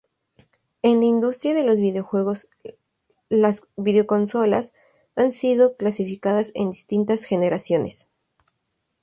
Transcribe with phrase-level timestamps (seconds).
[0.81, 2.47] En la industria de los videojuegos,
[3.29, 4.73] las videoconsolas
[5.15, 8.07] han sido clasificadas en distintas generaciones.